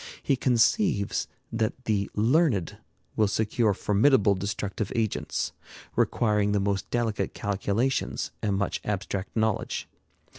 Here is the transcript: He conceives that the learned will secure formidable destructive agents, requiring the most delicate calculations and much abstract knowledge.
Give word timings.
He 0.23 0.35
conceives 0.35 1.27
that 1.51 1.85
the 1.85 2.09
learned 2.15 2.77
will 3.15 3.27
secure 3.27 3.75
formidable 3.75 4.33
destructive 4.33 4.91
agents, 4.95 5.51
requiring 5.95 6.53
the 6.53 6.59
most 6.59 6.89
delicate 6.89 7.35
calculations 7.35 8.31
and 8.41 8.57
much 8.57 8.81
abstract 8.83 9.35
knowledge. 9.35 9.87